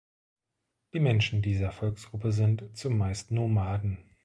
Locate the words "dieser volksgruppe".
1.43-2.31